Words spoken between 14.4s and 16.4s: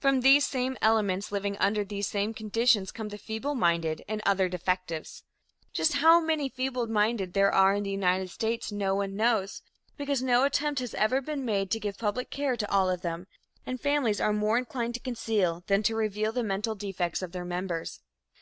inclined to conceal than to reveal